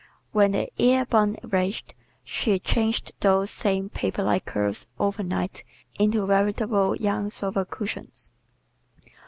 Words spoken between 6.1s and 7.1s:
veritable